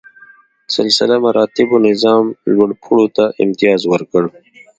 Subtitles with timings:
[0.75, 4.23] سلسله مراتبو نظام لوړ پوړو ته امتیاز ورکړ.